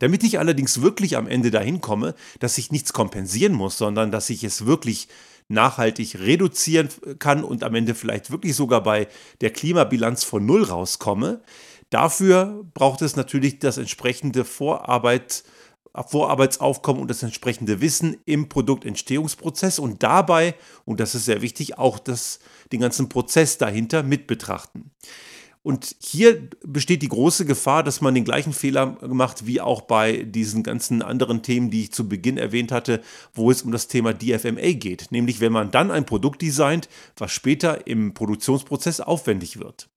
Damit 0.00 0.24
ich 0.24 0.38
allerdings 0.38 0.82
wirklich 0.82 1.16
am 1.16 1.28
Ende 1.28 1.50
dahin 1.50 1.80
komme, 1.80 2.14
dass 2.40 2.58
ich 2.58 2.72
nichts 2.72 2.92
kompensieren 2.92 3.52
muss, 3.52 3.78
sondern 3.78 4.10
dass 4.10 4.28
ich 4.28 4.42
es 4.42 4.66
wirklich 4.66 5.08
nachhaltig 5.48 6.18
reduzieren 6.18 6.88
kann 7.18 7.44
und 7.44 7.62
am 7.62 7.74
Ende 7.74 7.94
vielleicht 7.94 8.30
wirklich 8.30 8.56
sogar 8.56 8.82
bei 8.82 9.08
der 9.40 9.50
Klimabilanz 9.50 10.24
von 10.24 10.44
Null 10.44 10.64
rauskomme, 10.64 11.42
dafür 11.90 12.64
braucht 12.74 13.02
es 13.02 13.14
natürlich 13.14 13.58
das 13.58 13.76
entsprechende 13.76 14.44
Vorarbeit, 14.44 15.44
Vorarbeitsaufkommen 16.06 17.00
und 17.02 17.08
das 17.08 17.22
entsprechende 17.22 17.80
Wissen 17.80 18.16
im 18.24 18.48
Produktentstehungsprozess 18.48 19.78
und 19.78 20.02
dabei, 20.02 20.54
und 20.84 20.98
das 21.00 21.14
ist 21.14 21.24
sehr 21.24 21.40
wichtig, 21.40 21.78
auch 21.78 21.98
das, 21.98 22.40
den 22.72 22.80
ganzen 22.80 23.08
Prozess 23.08 23.58
dahinter 23.58 24.02
mit 24.02 24.26
betrachten. 24.26 24.90
Und 25.64 25.96
hier 25.98 26.46
besteht 26.62 27.00
die 27.00 27.08
große 27.08 27.46
Gefahr, 27.46 27.82
dass 27.82 28.02
man 28.02 28.14
den 28.14 28.24
gleichen 28.24 28.52
Fehler 28.52 28.98
macht 29.00 29.46
wie 29.46 29.62
auch 29.62 29.80
bei 29.80 30.24
diesen 30.24 30.62
ganzen 30.62 31.00
anderen 31.00 31.42
Themen, 31.42 31.70
die 31.70 31.84
ich 31.84 31.92
zu 31.92 32.06
Beginn 32.06 32.36
erwähnt 32.36 32.70
hatte, 32.70 33.00
wo 33.32 33.50
es 33.50 33.62
um 33.62 33.72
das 33.72 33.88
Thema 33.88 34.12
DFMA 34.12 34.72
geht. 34.72 35.06
Nämlich, 35.10 35.40
wenn 35.40 35.52
man 35.52 35.70
dann 35.70 35.90
ein 35.90 36.04
Produkt 36.04 36.42
designt, 36.42 36.90
was 37.16 37.32
später 37.32 37.86
im 37.86 38.12
Produktionsprozess 38.12 39.00
aufwendig 39.00 39.58
wird. 39.58 39.88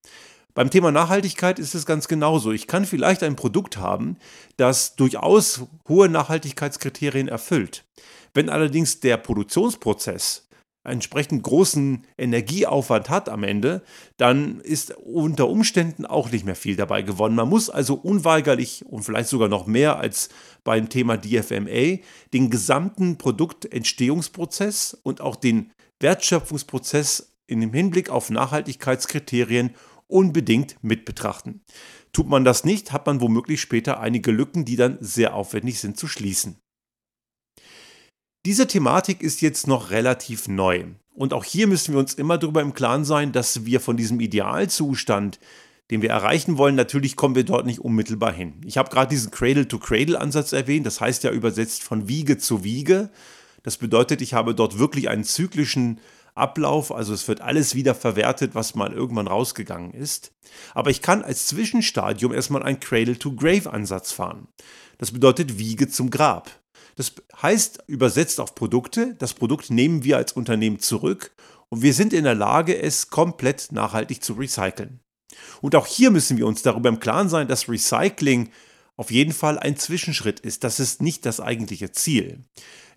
Beim 0.57 0.71
Thema 0.71 0.91
Nachhaltigkeit 0.91 1.59
ist 1.59 1.75
es 1.75 1.85
ganz 1.85 2.07
genauso. 2.07 2.51
Ich 2.51 2.65
kann 2.65 2.87
vielleicht 2.87 3.21
ein 3.21 3.35
Produkt 3.35 3.77
haben, 3.77 4.17
das 4.55 4.95
durchaus 4.95 5.67
hohe 5.87 6.09
Nachhaltigkeitskriterien 6.09 7.27
erfüllt. 7.27 7.85
Wenn 8.33 8.49
allerdings 8.49 8.99
der 8.99 9.17
Produktionsprozess 9.17 10.47
entsprechend 10.83 11.43
großen 11.43 12.07
Energieaufwand 12.17 13.07
hat 13.11 13.29
am 13.29 13.43
Ende, 13.43 13.83
dann 14.17 14.59
ist 14.61 14.97
unter 14.97 15.47
Umständen 15.47 16.07
auch 16.07 16.31
nicht 16.31 16.43
mehr 16.43 16.55
viel 16.55 16.75
dabei 16.75 17.03
gewonnen. 17.03 17.35
Man 17.35 17.49
muss 17.49 17.69
also 17.69 17.93
unweigerlich 17.93 18.83
und 18.87 19.03
vielleicht 19.03 19.29
sogar 19.29 19.49
noch 19.49 19.67
mehr 19.67 19.99
als 19.99 20.29
beim 20.63 20.89
Thema 20.89 21.17
DFMA 21.17 21.99
den 22.33 22.49
gesamten 22.49 23.19
Produktentstehungsprozess 23.19 24.97
und 25.03 25.21
auch 25.21 25.35
den 25.35 25.71
Wertschöpfungsprozess 25.99 27.35
in 27.45 27.61
dem 27.61 27.73
Hinblick 27.73 28.09
auf 28.09 28.31
Nachhaltigkeitskriterien 28.31 29.75
unbedingt 30.07 30.81
mit 30.83 31.05
betrachten. 31.05 31.61
Tut 32.13 32.27
man 32.27 32.43
das 32.43 32.63
nicht, 32.63 32.91
hat 32.91 33.05
man 33.05 33.21
womöglich 33.21 33.61
später 33.61 33.99
einige 33.99 34.31
Lücken, 34.31 34.65
die 34.65 34.75
dann 34.75 34.97
sehr 35.01 35.35
aufwendig 35.35 35.79
sind 35.79 35.97
zu 35.97 36.07
schließen. 36.07 36.57
Diese 38.45 38.67
Thematik 38.67 39.21
ist 39.21 39.41
jetzt 39.41 39.67
noch 39.67 39.89
relativ 39.91 40.47
neu. 40.47 40.85
Und 41.13 41.33
auch 41.33 41.43
hier 41.43 41.67
müssen 41.67 41.93
wir 41.93 41.99
uns 41.99 42.13
immer 42.13 42.37
darüber 42.37 42.61
im 42.61 42.73
Klaren 42.73 43.03
sein, 43.03 43.31
dass 43.31 43.65
wir 43.65 43.81
von 43.81 43.97
diesem 43.97 44.19
Idealzustand, 44.19 45.39
den 45.91 46.01
wir 46.01 46.11
erreichen 46.11 46.57
wollen, 46.57 46.75
natürlich 46.75 47.15
kommen 47.15 47.35
wir 47.35 47.43
dort 47.43 47.65
nicht 47.65 47.79
unmittelbar 47.79 48.31
hin. 48.31 48.61
Ich 48.65 48.77
habe 48.77 48.89
gerade 48.89 49.09
diesen 49.09 49.31
Cradle-to-Cradle-Ansatz 49.31 50.53
erwähnt, 50.53 50.85
das 50.85 51.01
heißt 51.01 51.23
ja 51.23 51.31
übersetzt 51.31 51.83
von 51.83 52.07
Wiege 52.07 52.37
zu 52.37 52.63
Wiege. 52.63 53.09
Das 53.63 53.77
bedeutet, 53.77 54.21
ich 54.21 54.33
habe 54.33 54.55
dort 54.55 54.79
wirklich 54.79 55.09
einen 55.09 55.23
zyklischen 55.23 55.99
Ablauf, 56.37 56.91
also 56.91 57.13
es 57.13 57.27
wird 57.27 57.41
alles 57.41 57.75
wieder 57.75 57.95
verwertet, 57.95 58.55
was 58.55 58.75
mal 58.75 58.93
irgendwann 58.93 59.27
rausgegangen 59.27 59.91
ist. 59.91 60.31
Aber 60.73 60.89
ich 60.89 61.01
kann 61.01 61.23
als 61.23 61.47
Zwischenstadium 61.47 62.33
erstmal 62.33 62.63
einen 62.63 62.79
Cradle-to-Grave-Ansatz 62.79 64.11
fahren. 64.11 64.47
Das 64.97 65.11
bedeutet 65.11 65.57
Wiege 65.57 65.87
zum 65.87 66.09
Grab. 66.09 66.49
Das 66.95 67.13
heißt 67.41 67.83
übersetzt 67.87 68.39
auf 68.39 68.55
Produkte, 68.55 69.15
das 69.19 69.33
Produkt 69.33 69.69
nehmen 69.69 70.03
wir 70.03 70.17
als 70.17 70.33
Unternehmen 70.33 70.79
zurück 70.79 71.31
und 71.69 71.81
wir 71.81 71.93
sind 71.93 72.13
in 72.13 72.23
der 72.23 72.35
Lage, 72.35 72.81
es 72.81 73.09
komplett 73.09 73.71
nachhaltig 73.71 74.23
zu 74.23 74.33
recyceln. 74.33 74.99
Und 75.61 75.75
auch 75.75 75.85
hier 75.85 76.11
müssen 76.11 76.37
wir 76.37 76.47
uns 76.47 76.61
darüber 76.63 76.89
im 76.89 76.99
Klaren 76.99 77.29
sein, 77.29 77.47
dass 77.47 77.69
Recycling 77.69 78.49
auf 78.95 79.11
jeden 79.11 79.33
Fall 79.33 79.59
ein 79.59 79.77
Zwischenschritt 79.77 80.39
ist. 80.39 80.63
Das 80.63 80.79
ist 80.79 81.01
nicht 81.01 81.25
das 81.25 81.39
eigentliche 81.39 81.91
Ziel. 81.91 82.41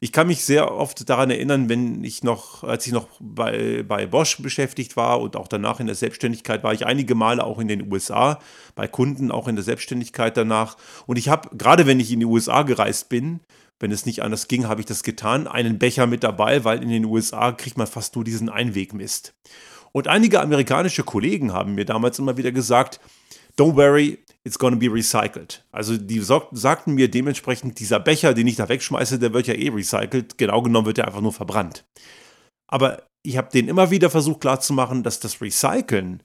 Ich 0.02 0.12
kann 0.12 0.28
mich 0.28 0.46
sehr 0.46 0.72
oft 0.72 1.10
daran 1.10 1.30
erinnern, 1.30 1.68
wenn 1.68 2.02
ich 2.04 2.24
noch, 2.24 2.64
als 2.64 2.86
ich 2.86 2.92
noch 2.92 3.06
bei, 3.20 3.84
bei 3.86 4.06
Bosch 4.06 4.38
beschäftigt 4.38 4.96
war 4.96 5.20
und 5.20 5.36
auch 5.36 5.46
danach 5.46 5.78
in 5.78 5.86
der 5.86 5.94
Selbstständigkeit, 5.94 6.64
war 6.64 6.72
ich 6.72 6.86
einige 6.86 7.14
Male 7.14 7.44
auch 7.44 7.58
in 7.58 7.68
den 7.68 7.92
USA, 7.92 8.38
bei 8.74 8.88
Kunden 8.88 9.30
auch 9.30 9.46
in 9.46 9.56
der 9.56 9.62
Selbstständigkeit 9.62 10.38
danach. 10.38 10.78
Und 11.06 11.18
ich 11.18 11.28
habe, 11.28 11.54
gerade 11.54 11.86
wenn 11.86 12.00
ich 12.00 12.10
in 12.10 12.20
die 12.20 12.26
USA 12.26 12.62
gereist 12.62 13.10
bin, 13.10 13.40
wenn 13.78 13.92
es 13.92 14.06
nicht 14.06 14.22
anders 14.22 14.48
ging, 14.48 14.66
habe 14.68 14.80
ich 14.80 14.86
das 14.86 15.02
getan, 15.02 15.46
einen 15.46 15.78
Becher 15.78 16.06
mit 16.06 16.24
dabei, 16.24 16.64
weil 16.64 16.82
in 16.82 16.88
den 16.88 17.04
USA 17.04 17.52
kriegt 17.52 17.76
man 17.76 17.86
fast 17.86 18.14
nur 18.14 18.24
diesen 18.24 18.48
Einwegmist. 18.48 19.34
Und 19.92 20.08
einige 20.08 20.40
amerikanische 20.40 21.02
Kollegen 21.02 21.52
haben 21.52 21.74
mir 21.74 21.84
damals 21.84 22.18
immer 22.18 22.38
wieder 22.38 22.52
gesagt, 22.52 23.00
don't 23.60 23.76
worry, 23.76 24.18
it's 24.44 24.58
gonna 24.58 24.76
be 24.76 24.88
recycled. 24.88 25.64
Also 25.70 25.96
die 25.96 26.20
sagten 26.20 26.94
mir 26.94 27.10
dementsprechend, 27.10 27.78
dieser 27.78 28.00
Becher, 28.00 28.32
den 28.32 28.46
ich 28.46 28.56
da 28.56 28.68
wegschmeiße, 28.68 29.18
der 29.18 29.34
wird 29.34 29.46
ja 29.46 29.54
eh 29.54 29.68
recycelt. 29.68 30.38
Genau 30.38 30.62
genommen 30.62 30.86
wird 30.86 30.98
er 30.98 31.06
einfach 31.06 31.20
nur 31.20 31.32
verbrannt. 31.32 31.84
Aber 32.66 33.02
ich 33.22 33.36
habe 33.36 33.50
denen 33.50 33.68
immer 33.68 33.90
wieder 33.90 34.08
versucht 34.08 34.40
klarzumachen, 34.40 35.02
dass 35.02 35.20
das 35.20 35.42
Recyceln, 35.42 36.22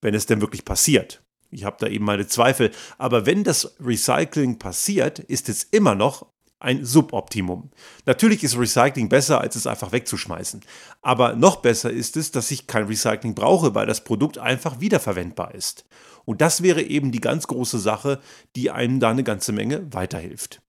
wenn 0.00 0.14
es 0.14 0.26
denn 0.26 0.40
wirklich 0.40 0.64
passiert, 0.64 1.22
ich 1.50 1.64
habe 1.64 1.76
da 1.78 1.86
eben 1.86 2.04
meine 2.04 2.26
Zweifel, 2.26 2.70
aber 2.98 3.26
wenn 3.26 3.44
das 3.44 3.74
Recycling 3.80 4.58
passiert, 4.58 5.18
ist 5.18 5.48
es 5.48 5.64
immer 5.64 5.94
noch 5.94 6.26
ein 6.60 6.84
Suboptimum. 6.84 7.70
Natürlich 8.06 8.42
ist 8.42 8.58
Recycling 8.58 9.08
besser, 9.08 9.40
als 9.40 9.56
es 9.56 9.66
einfach 9.66 9.92
wegzuschmeißen. 9.92 10.60
Aber 11.02 11.34
noch 11.34 11.56
besser 11.56 11.90
ist 11.90 12.16
es, 12.16 12.32
dass 12.32 12.50
ich 12.50 12.66
kein 12.66 12.86
Recycling 12.86 13.34
brauche, 13.34 13.74
weil 13.74 13.86
das 13.86 14.04
Produkt 14.04 14.38
einfach 14.38 14.80
wiederverwendbar 14.80 15.54
ist. 15.54 15.84
Und 16.24 16.40
das 16.40 16.62
wäre 16.62 16.82
eben 16.82 17.12
die 17.12 17.20
ganz 17.20 17.46
große 17.46 17.78
Sache, 17.78 18.20
die 18.56 18.70
einem 18.70 19.00
da 19.00 19.10
eine 19.10 19.24
ganze 19.24 19.52
Menge 19.52 19.92
weiterhilft. 19.92 20.60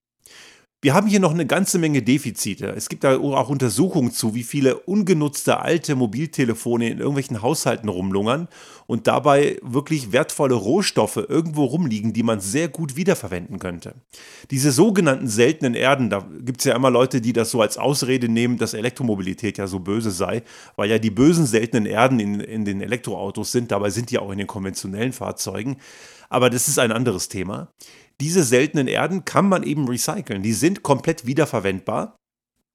Wir 0.81 0.93
haben 0.93 1.07
hier 1.07 1.19
noch 1.19 1.33
eine 1.33 1.45
ganze 1.45 1.77
Menge 1.77 2.01
Defizite. 2.01 2.67
Es 2.69 2.87
gibt 2.87 3.03
da 3.03 3.17
auch 3.17 3.49
Untersuchungen 3.49 4.13
zu, 4.13 4.33
wie 4.33 4.43
viele 4.43 4.77
ungenutzte 4.77 5.59
alte 5.59 5.93
Mobiltelefone 5.95 6.87
in 6.87 6.99
irgendwelchen 6.99 7.41
Haushalten 7.41 7.89
rumlungern 7.89 8.47
und 8.87 9.05
dabei 9.05 9.59
wirklich 9.61 10.13
wertvolle 10.13 10.55
Rohstoffe 10.55 11.17
irgendwo 11.17 11.65
rumliegen, 11.65 12.13
die 12.13 12.23
man 12.23 12.39
sehr 12.39 12.69
gut 12.69 12.95
wiederverwenden 12.95 13.59
könnte. 13.59 13.95
Diese 14.51 14.71
sogenannten 14.71 15.27
seltenen 15.27 15.73
Erden, 15.73 16.09
da 16.09 16.25
gibt 16.39 16.61
es 16.61 16.65
ja 16.65 16.77
immer 16.77 16.91
Leute, 16.91 17.19
die 17.19 17.33
das 17.33 17.51
so 17.51 17.61
als 17.61 17.77
Ausrede 17.77 18.29
nehmen, 18.29 18.57
dass 18.57 18.73
Elektromobilität 18.73 19.57
ja 19.57 19.67
so 19.67 19.79
böse 19.79 20.11
sei, 20.11 20.43
weil 20.77 20.89
ja 20.89 20.97
die 20.97 21.11
bösen 21.11 21.45
seltenen 21.45 21.87
Erden 21.87 22.21
in, 22.21 22.39
in 22.39 22.63
den 22.63 22.79
Elektroautos 22.79 23.51
sind, 23.51 23.71
dabei 23.71 23.89
sind 23.89 24.11
die 24.11 24.17
auch 24.17 24.31
in 24.31 24.37
den 24.37 24.47
konventionellen 24.47 25.11
Fahrzeugen. 25.11 25.75
Aber 26.29 26.49
das 26.49 26.69
ist 26.69 26.79
ein 26.79 26.93
anderes 26.93 27.27
Thema 27.27 27.67
diese 28.21 28.43
seltenen 28.43 28.87
Erden 28.87 29.25
kann 29.25 29.47
man 29.47 29.63
eben 29.63 29.87
recyceln. 29.87 30.43
Die 30.43 30.53
sind 30.53 30.83
komplett 30.83 31.25
wiederverwendbar. 31.25 32.15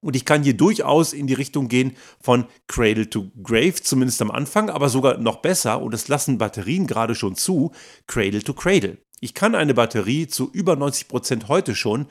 Und 0.00 0.16
ich 0.16 0.26
kann 0.26 0.42
hier 0.42 0.54
durchaus 0.54 1.14
in 1.14 1.26
die 1.26 1.34
Richtung 1.34 1.68
gehen 1.68 1.96
von 2.20 2.44
Cradle 2.68 3.08
to 3.08 3.30
Grave, 3.42 3.76
zumindest 3.76 4.20
am 4.20 4.30
Anfang, 4.30 4.68
aber 4.68 4.90
sogar 4.90 5.16
noch 5.16 5.36
besser, 5.36 5.80
und 5.80 5.94
das 5.94 6.08
lassen 6.08 6.36
Batterien 6.36 6.86
gerade 6.86 7.14
schon 7.14 7.36
zu, 7.36 7.72
Cradle 8.06 8.42
to 8.42 8.52
Cradle. 8.52 8.98
Ich 9.20 9.32
kann 9.32 9.54
eine 9.54 9.72
Batterie 9.72 10.26
zu 10.26 10.50
über 10.52 10.76
90 10.76 11.08
Prozent 11.08 11.48
heute 11.48 11.74
schon 11.74 12.06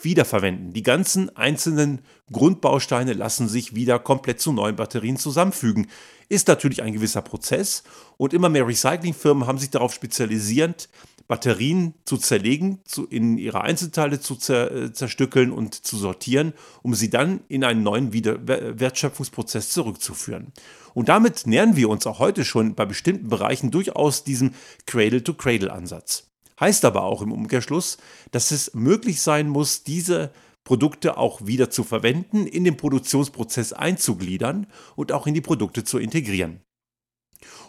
wiederverwenden. 0.00 0.72
Die 0.72 0.82
ganzen 0.82 1.34
einzelnen 1.36 2.00
Grundbausteine 2.30 3.12
lassen 3.12 3.48
sich 3.48 3.74
wieder 3.74 3.98
komplett 3.98 4.40
zu 4.40 4.52
neuen 4.52 4.76
Batterien 4.76 5.16
zusammenfügen. 5.16 5.88
Ist 6.28 6.48
natürlich 6.48 6.82
ein 6.82 6.92
gewisser 6.92 7.22
Prozess 7.22 7.82
und 8.16 8.32
immer 8.32 8.48
mehr 8.48 8.66
Recyclingfirmen 8.66 9.46
haben 9.46 9.58
sich 9.58 9.70
darauf 9.70 9.92
spezialisiert, 9.92 10.88
Batterien 11.28 11.94
zu 12.04 12.16
zerlegen, 12.18 12.80
zu, 12.84 13.06
in 13.06 13.38
ihre 13.38 13.62
Einzelteile 13.62 14.20
zu 14.20 14.34
zer, 14.34 14.70
äh, 14.70 14.92
zerstückeln 14.92 15.50
und 15.50 15.74
zu 15.74 15.96
sortieren, 15.96 16.52
um 16.82 16.94
sie 16.94 17.10
dann 17.10 17.40
in 17.48 17.64
einen 17.64 17.82
neuen 17.82 18.12
Wieder 18.12 18.46
Wertschöpfungsprozess 18.46 19.70
zurückzuführen. 19.70 20.52
Und 20.94 21.08
damit 21.08 21.46
nähern 21.46 21.76
wir 21.76 21.88
uns 21.88 22.06
auch 22.06 22.18
heute 22.18 22.44
schon 22.44 22.74
bei 22.74 22.84
bestimmten 22.84 23.28
Bereichen 23.28 23.70
durchaus 23.70 24.24
diesem 24.24 24.52
Cradle-to-Cradle-Ansatz. 24.86 26.31
Heißt 26.62 26.84
aber 26.84 27.02
auch 27.02 27.22
im 27.22 27.32
Umkehrschluss, 27.32 27.98
dass 28.30 28.52
es 28.52 28.72
möglich 28.72 29.20
sein 29.20 29.48
muss, 29.48 29.82
diese 29.82 30.30
Produkte 30.62 31.16
auch 31.16 31.44
wieder 31.44 31.70
zu 31.70 31.82
verwenden, 31.82 32.46
in 32.46 32.62
den 32.62 32.76
Produktionsprozess 32.76 33.72
einzugliedern 33.72 34.68
und 34.94 35.10
auch 35.10 35.26
in 35.26 35.34
die 35.34 35.40
Produkte 35.40 35.82
zu 35.82 35.98
integrieren. 35.98 36.60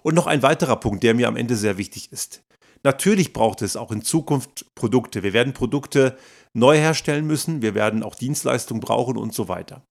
Und 0.04 0.14
noch 0.14 0.28
ein 0.28 0.44
weiterer 0.44 0.76
Punkt, 0.76 1.02
der 1.02 1.16
mir 1.16 1.28
am 1.28 1.38
Ende 1.38 1.56
sehr 1.56 1.80
wichtig 1.80 2.12
ist. 2.12 2.44
Natürlich 2.84 3.34
braucht 3.34 3.64
es 3.64 3.76
auch 3.78 3.92
in 3.92 4.04
Zukunft 4.04 4.76
Produkte. 4.76 5.24
Wir 5.24 5.34
werden 5.34 5.54
Produkte 5.54 6.16
neu 6.54 6.78
herstellen 6.78 7.26
müssen, 7.26 7.64
wir 7.64 7.74
werden 7.74 8.04
auch 8.04 8.14
Dienstleistungen 8.14 8.80
brauchen 8.80 9.18
und 9.18 9.34
so 9.34 9.48
weiter. 9.48 9.88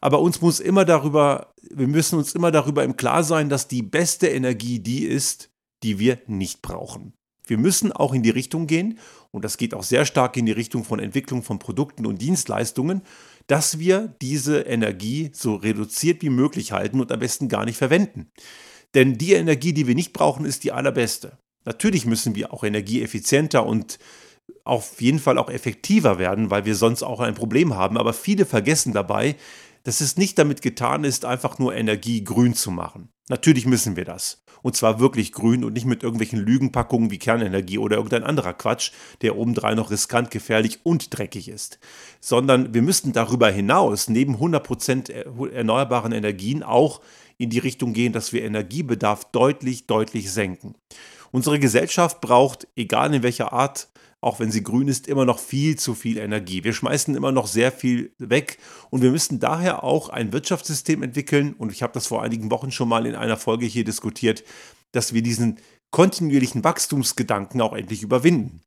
Aber 0.00 0.20
uns 0.20 0.40
muss 0.40 0.60
immer 0.60 0.84
darüber, 0.84 1.52
wir 1.72 1.88
müssen 1.88 2.18
uns 2.18 2.36
immer 2.36 2.52
darüber 2.52 2.84
im 2.84 2.96
Klaren 2.96 3.24
sein, 3.24 3.48
dass 3.48 3.66
die 3.66 3.82
beste 3.82 4.28
Energie 4.28 4.78
die 4.78 5.06
ist, 5.06 5.50
die 5.82 5.98
wir 5.98 6.20
nicht 6.28 6.62
brauchen. 6.62 7.14
Wir 7.46 7.58
müssen 7.58 7.92
auch 7.92 8.14
in 8.14 8.22
die 8.22 8.30
Richtung 8.30 8.66
gehen, 8.66 8.98
und 9.30 9.44
das 9.44 9.56
geht 9.56 9.74
auch 9.74 9.82
sehr 9.82 10.06
stark 10.06 10.36
in 10.36 10.46
die 10.46 10.52
Richtung 10.52 10.84
von 10.84 10.98
Entwicklung 10.98 11.42
von 11.42 11.58
Produkten 11.58 12.06
und 12.06 12.22
Dienstleistungen, 12.22 13.02
dass 13.46 13.78
wir 13.78 14.14
diese 14.22 14.60
Energie 14.60 15.30
so 15.34 15.56
reduziert 15.56 16.22
wie 16.22 16.30
möglich 16.30 16.72
halten 16.72 17.00
und 17.00 17.12
am 17.12 17.20
besten 17.20 17.48
gar 17.48 17.64
nicht 17.64 17.76
verwenden. 17.76 18.30
Denn 18.94 19.18
die 19.18 19.32
Energie, 19.32 19.72
die 19.72 19.86
wir 19.86 19.94
nicht 19.94 20.12
brauchen, 20.12 20.44
ist 20.44 20.64
die 20.64 20.72
allerbeste. 20.72 21.38
Natürlich 21.64 22.06
müssen 22.06 22.34
wir 22.34 22.52
auch 22.52 22.62
energieeffizienter 22.62 23.66
und 23.66 23.98
auf 24.64 25.00
jeden 25.00 25.18
Fall 25.18 25.38
auch 25.38 25.50
effektiver 25.50 26.18
werden, 26.18 26.50
weil 26.50 26.64
wir 26.64 26.74
sonst 26.74 27.02
auch 27.02 27.20
ein 27.20 27.34
Problem 27.34 27.74
haben. 27.74 27.98
Aber 27.98 28.12
viele 28.12 28.46
vergessen 28.46 28.92
dabei, 28.92 29.36
dass 29.82 30.00
es 30.00 30.16
nicht 30.16 30.38
damit 30.38 30.62
getan 30.62 31.04
ist, 31.04 31.24
einfach 31.24 31.58
nur 31.58 31.74
Energie 31.74 32.24
grün 32.24 32.54
zu 32.54 32.70
machen. 32.70 33.10
Natürlich 33.28 33.66
müssen 33.66 33.96
wir 33.96 34.04
das. 34.04 34.42
Und 34.62 34.76
zwar 34.76 34.98
wirklich 34.98 35.32
grün 35.32 35.64
und 35.64 35.74
nicht 35.74 35.84
mit 35.84 36.02
irgendwelchen 36.02 36.38
Lügenpackungen 36.38 37.10
wie 37.10 37.18
Kernenergie 37.18 37.78
oder 37.78 37.96
irgendein 37.96 38.24
anderer 38.24 38.54
Quatsch, 38.54 38.92
der 39.20 39.36
obendrein 39.36 39.76
noch 39.76 39.90
riskant, 39.90 40.30
gefährlich 40.30 40.80
und 40.84 41.16
dreckig 41.16 41.48
ist. 41.48 41.78
Sondern 42.20 42.72
wir 42.72 42.82
müssten 42.82 43.12
darüber 43.12 43.50
hinaus 43.50 44.08
neben 44.08 44.36
100% 44.36 45.10
erneuerbaren 45.50 46.12
Energien 46.12 46.62
auch 46.62 47.02
in 47.36 47.50
die 47.50 47.58
Richtung 47.58 47.92
gehen, 47.92 48.12
dass 48.12 48.32
wir 48.32 48.42
Energiebedarf 48.42 49.26
deutlich, 49.32 49.86
deutlich 49.86 50.30
senken. 50.30 50.74
Unsere 51.30 51.58
Gesellschaft 51.58 52.20
braucht, 52.20 52.68
egal 52.76 53.12
in 53.12 53.22
welcher 53.22 53.52
Art, 53.52 53.88
auch 54.24 54.40
wenn 54.40 54.50
sie 54.50 54.62
grün 54.62 54.88
ist, 54.88 55.06
immer 55.06 55.26
noch 55.26 55.38
viel 55.38 55.76
zu 55.76 55.94
viel 55.94 56.16
Energie. 56.16 56.64
Wir 56.64 56.72
schmeißen 56.72 57.14
immer 57.14 57.30
noch 57.30 57.46
sehr 57.46 57.70
viel 57.70 58.14
weg 58.18 58.58
und 58.90 59.02
wir 59.02 59.10
müssen 59.10 59.38
daher 59.38 59.84
auch 59.84 60.08
ein 60.08 60.32
Wirtschaftssystem 60.32 61.02
entwickeln. 61.02 61.52
Und 61.52 61.70
ich 61.70 61.82
habe 61.82 61.92
das 61.92 62.06
vor 62.06 62.22
einigen 62.22 62.50
Wochen 62.50 62.70
schon 62.70 62.88
mal 62.88 63.06
in 63.06 63.14
einer 63.14 63.36
Folge 63.36 63.66
hier 63.66 63.84
diskutiert, 63.84 64.42
dass 64.92 65.12
wir 65.12 65.22
diesen 65.22 65.58
kontinuierlichen 65.90 66.64
Wachstumsgedanken 66.64 67.60
auch 67.60 67.74
endlich 67.74 68.02
überwinden. 68.02 68.62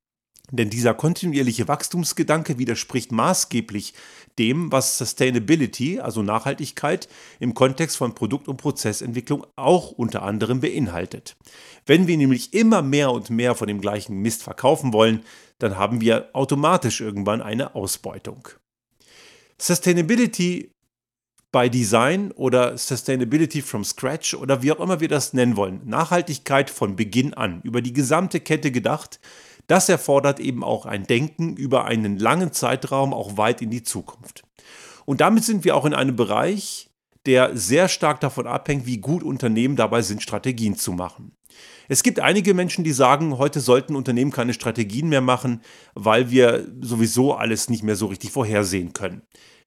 Denn 0.51 0.70
dieser 0.70 0.94
kontinuierliche 0.94 1.68
Wachstumsgedanke 1.68 2.58
widerspricht 2.58 3.12
maßgeblich 3.12 3.94
dem, 4.39 4.72
was 4.72 4.98
Sustainability, 4.98 6.00
also 6.00 6.22
Nachhaltigkeit, 6.24 7.10
im 7.39 7.54
Kontext 7.54 7.98
von 7.98 8.16
Produkt- 8.16 8.48
und 8.48 8.58
Prozessentwicklung 8.58 9.46
auch 9.58 9.92
unter 9.92 10.24
anderem 10.24 10.62
beinhaltet. 10.62 11.36
Wenn 11.86 12.08
wir 12.08 12.16
nämlich 12.16 12.54
immer 12.54 12.82
mehr 12.82 13.12
und 13.12 13.30
mehr 13.30 13.56
von 13.56 13.68
dem 13.68 13.82
gleichen 13.82 14.22
Mist 14.22 14.44
verkaufen 14.44 14.94
wollen, 14.94 15.24
dann 15.60 15.77
haben 15.77 16.00
wir 16.00 16.30
automatisch 16.34 17.01
irgendwann 17.01 17.42
eine 17.42 17.75
Ausbeutung. 17.75 18.48
Sustainability 19.60 20.72
by 21.51 21.70
Design 21.70 22.32
oder 22.34 22.77
Sustainability 22.77 23.62
from 23.62 23.84
Scratch 23.84 24.34
oder 24.34 24.62
wie 24.62 24.72
auch 24.72 24.80
immer 24.80 25.00
wir 25.00 25.08
das 25.08 25.34
nennen 25.34 25.58
wollen. 25.58 25.82
Nachhaltigkeit 25.86 26.70
von 26.70 26.96
Beginn 26.96 27.34
an, 27.34 27.62
über 27.63 27.82
die 27.82 27.94
gesamte 27.94 28.39
Kette 28.39 28.72
gedacht, 28.72 29.20
das 29.68 29.90
erfordert 29.90 30.40
eben 30.40 30.64
auch 30.64 30.86
ein 30.86 31.04
Denken 31.04 31.56
über 31.56 31.86
einen 31.86 32.18
langen 32.18 32.52
Zeitraum, 32.54 33.14
auch 33.14 33.38
weit 33.38 33.62
in 33.62 33.70
die 33.70 33.84
Zukunft. 33.84 34.44
Und 35.06 35.22
damit 35.22 35.44
sind 35.44 35.64
wir 35.64 35.76
auch 35.76 35.86
in 35.86 35.94
einem 35.94 36.16
Bereich, 36.16 36.90
der 37.26 37.56
sehr 37.56 37.90
stark 37.90 38.22
davon 38.22 38.48
abhängt, 38.48 38.86
wie 38.86 38.98
gut 38.98 39.24
Unternehmen 39.24 39.76
dabei 39.76 40.02
sind, 40.02 40.24
Strategien 40.24 40.76
zu 40.78 40.94
machen. 40.94 41.34
Es 41.90 42.04
gibt 42.04 42.20
einige 42.20 42.54
Menschen, 42.54 42.84
die 42.84 42.92
sagen, 42.92 43.38
heute 43.38 43.60
sollten 43.60 43.96
Unternehmen 43.96 44.32
keine 44.32 44.54
Strategien 44.54 45.10
mehr 45.10 45.22
machen, 45.22 45.62
weil 45.94 46.30
wir 46.32 46.68
sowieso 46.82 47.34
alles 47.34 47.70
nicht 47.70 47.84
mehr 47.84 47.96
so 47.96 48.08
richtig 48.08 48.32
vorhersehen 48.32 48.94
können. 48.94 49.22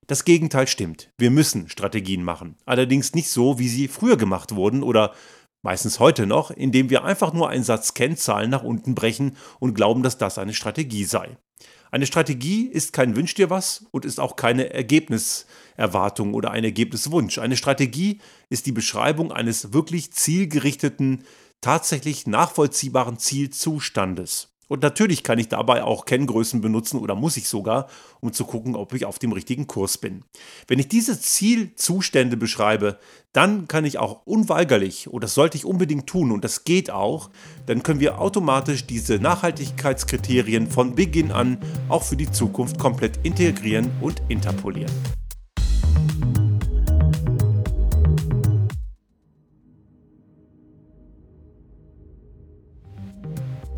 Das 0.06 0.24
Gegenteil 0.24 0.66
stimmt. 0.66 1.12
Wir 1.18 1.30
müssen 1.30 1.68
Strategien 1.68 2.24
machen. 2.24 2.56
Allerdings 2.66 3.14
nicht 3.14 3.28
so, 3.28 3.58
wie 3.58 3.68
sie 3.68 3.88
früher 3.88 4.16
gemacht 4.16 4.54
wurden 4.54 4.82
oder 4.82 5.12
meistens 5.62 6.00
heute 6.00 6.26
noch, 6.26 6.50
indem 6.50 6.90
wir 6.90 7.04
einfach 7.04 7.32
nur 7.32 7.48
einen 7.48 7.64
Satz 7.64 7.94
Kennzahlen 7.94 8.50
nach 8.50 8.62
unten 8.62 8.94
brechen 8.94 9.36
und 9.58 9.74
glauben, 9.74 10.02
dass 10.02 10.18
das 10.18 10.38
eine 10.38 10.54
Strategie 10.54 11.04
sei. 11.04 11.36
Eine 11.90 12.06
Strategie 12.06 12.66
ist 12.66 12.92
kein 12.92 13.16
Wünsch 13.16 13.34
dir 13.34 13.50
was 13.50 13.86
und 13.90 14.04
ist 14.04 14.20
auch 14.20 14.36
keine 14.36 14.72
Ergebniserwartung 14.72 16.34
oder 16.34 16.52
ein 16.52 16.62
Ergebniswunsch. 16.64 17.38
Eine 17.38 17.56
Strategie 17.56 18.20
ist 18.48 18.66
die 18.66 18.72
Beschreibung 18.72 19.32
eines 19.32 19.72
wirklich 19.72 20.12
zielgerichteten, 20.12 21.24
tatsächlich 21.60 22.26
nachvollziehbaren 22.26 23.18
Zielzustandes. 23.18 24.49
Und 24.70 24.84
natürlich 24.84 25.24
kann 25.24 25.40
ich 25.40 25.48
dabei 25.48 25.82
auch 25.82 26.04
Kenngrößen 26.04 26.60
benutzen 26.60 27.00
oder 27.00 27.16
muss 27.16 27.36
ich 27.36 27.48
sogar, 27.48 27.88
um 28.20 28.32
zu 28.32 28.44
gucken, 28.44 28.76
ob 28.76 28.94
ich 28.94 29.04
auf 29.04 29.18
dem 29.18 29.32
richtigen 29.32 29.66
Kurs 29.66 29.98
bin. 29.98 30.22
Wenn 30.68 30.78
ich 30.78 30.86
diese 30.86 31.20
Zielzustände 31.20 32.36
beschreibe, 32.36 33.00
dann 33.32 33.66
kann 33.66 33.84
ich 33.84 33.98
auch 33.98 34.24
unweigerlich, 34.26 35.08
und 35.08 35.24
das 35.24 35.34
sollte 35.34 35.56
ich 35.56 35.64
unbedingt 35.64 36.06
tun, 36.06 36.30
und 36.30 36.44
das 36.44 36.62
geht 36.62 36.88
auch, 36.88 37.30
dann 37.66 37.82
können 37.82 37.98
wir 37.98 38.20
automatisch 38.20 38.86
diese 38.86 39.16
Nachhaltigkeitskriterien 39.16 40.70
von 40.70 40.94
Beginn 40.94 41.32
an 41.32 41.58
auch 41.88 42.04
für 42.04 42.16
die 42.16 42.30
Zukunft 42.30 42.78
komplett 42.78 43.18
integrieren 43.24 43.90
und 44.00 44.22
interpolieren. 44.28 44.92